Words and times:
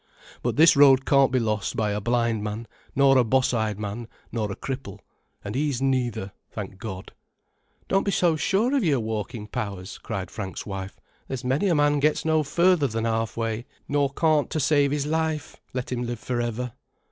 But 0.41 0.55
this 0.55 0.75
road 0.75 1.05
can't 1.05 1.31
be 1.31 1.37
lost 1.37 1.75
by 1.75 1.91
a 1.91 2.01
blind 2.01 2.43
man 2.43 2.67
nor 2.95 3.19
a 3.19 3.23
boss 3.23 3.53
eyed 3.53 3.77
man 3.79 4.07
nor 4.31 4.51
a 4.51 4.55
cripple—and 4.55 5.53
he's 5.53 5.79
neither, 5.79 6.31
thank 6.49 6.79
God." 6.79 7.11
"Don't 7.87 7.99
you 7.99 8.05
be 8.05 8.11
so 8.11 8.35
sure 8.35 8.73
o' 8.73 8.79
your 8.79 8.99
walkin' 8.99 9.45
powers," 9.45 9.99
cried 9.99 10.31
Frank's 10.31 10.65
wife. 10.65 10.99
"There's 11.27 11.43
many 11.43 11.67
a 11.67 11.75
man 11.75 11.99
gets 11.99 12.25
no 12.25 12.41
further 12.41 12.87
than 12.87 13.05
half 13.05 13.37
way, 13.37 13.67
nor 13.87 14.09
can't 14.11 14.49
to 14.49 14.59
save 14.59 14.89
his 14.89 15.05
life, 15.05 15.57
let 15.71 15.91
him 15.91 16.01
live 16.07 16.17
for 16.19 16.41
ever." 16.41 16.71